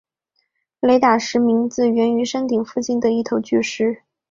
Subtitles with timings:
[0.79, 4.01] 雷打石名字源于山顶附近的一头巨石。